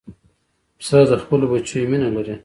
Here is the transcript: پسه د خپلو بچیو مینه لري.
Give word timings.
پسه 0.79 0.99
د 1.09 1.11
خپلو 1.23 1.45
بچیو 1.51 1.89
مینه 1.91 2.09
لري. 2.15 2.35